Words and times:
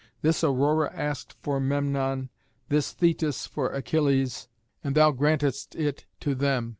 This 0.23 0.43
Aurora 0.43 0.91
asked 0.95 1.35
for 1.43 1.59
Memnon; 1.59 2.29
this 2.69 2.91
Thetis 2.91 3.45
for 3.45 3.71
Achilles, 3.71 4.47
and 4.83 4.95
thou 4.95 5.11
grantedst 5.11 5.75
it 5.79 6.07
to 6.21 6.33
them. 6.33 6.69